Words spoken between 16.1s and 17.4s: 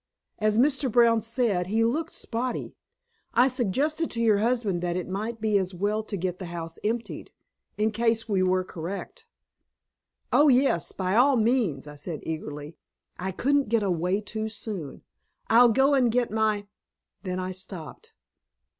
get my" Then